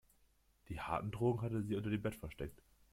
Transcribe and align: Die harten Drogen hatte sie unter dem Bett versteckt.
Die 0.69 0.79
harten 0.81 1.11
Drogen 1.11 1.43
hatte 1.43 1.61
sie 1.61 1.75
unter 1.75 1.91
dem 1.91 2.01
Bett 2.01 2.15
versteckt. 2.15 2.63